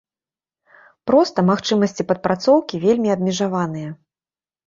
[1.09, 3.89] Проста магчымасці падпрацоўкі вельмі абмежаваныя.